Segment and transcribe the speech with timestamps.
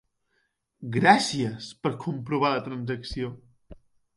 [0.95, 3.31] Gràcies per comprovar la transacció.